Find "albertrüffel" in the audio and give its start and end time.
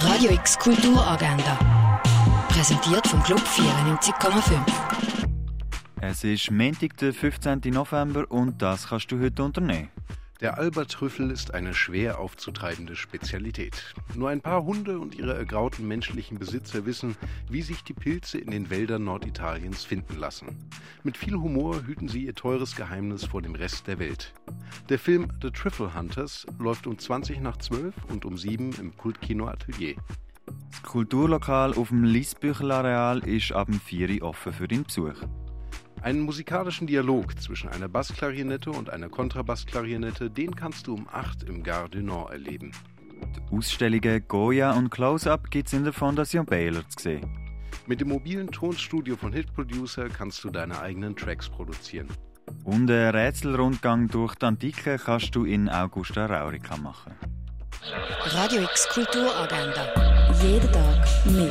10.56-11.32